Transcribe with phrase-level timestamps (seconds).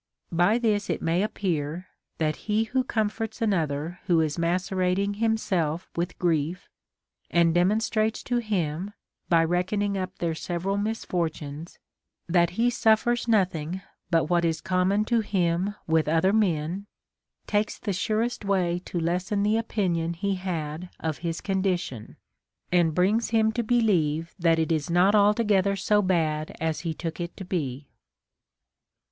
[0.31, 1.85] By this it may appear,
[2.17, 6.67] that he Λνΐιο comforts another who is macerat ing himself with grief,
[7.29, 8.93] and demonstrates to him,
[9.29, 11.77] by reck oning up their several misfortunes,
[12.27, 16.87] that he suffers nothing but Avhat is common to him with other men,
[17.45, 22.15] takes the surest way to lessen the opinion he had of his condition,
[22.71, 27.19] and brings him to believe that it is not altogether so bad as he took
[27.19, 27.87] it to be.